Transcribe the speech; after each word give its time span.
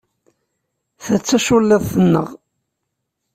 Ta 1.03 1.15
d 1.21 1.23
taculliḍt-nneɣ. 1.23 2.27